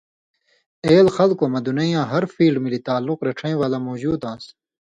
[0.87, 4.45] اېل خلکؤں مہ دُنئ یاں ہر فیلڈ مِلی تعلق رڇَھیں ولا مؤجُود آن٘س